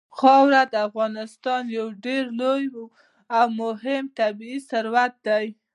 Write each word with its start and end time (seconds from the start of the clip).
خاوره 0.17 0.61
د 0.73 0.75
افغانستان 0.87 1.63
یو 1.77 1.87
ډېر 2.05 2.23
لوی 2.41 2.63
او 3.37 3.45
مهم 3.61 4.03
طبعي 4.19 4.57
ثروت 4.69 5.13
دی. 5.27 5.45